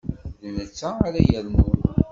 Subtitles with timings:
[0.41, 1.73] D netta ara yernun.